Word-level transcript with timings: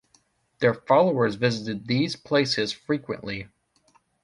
Their 0.61 0.73
followers 0.73 1.35
visit 1.35 1.85
these 1.85 2.15
places 2.15 2.71
frequently. 2.71 3.49